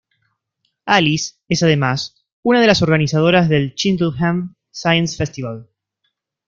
Alice 0.87 1.35
es 1.47 1.61
además, 1.61 2.25
una 2.41 2.59
de 2.59 2.65
las 2.65 2.81
organizadoras 2.81 3.49
del 3.49 3.75
Cheltenham 3.75 4.55
Science 4.71 5.15
Festival. 5.15 5.69